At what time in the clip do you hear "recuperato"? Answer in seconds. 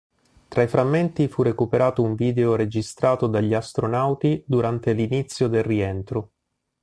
1.43-2.01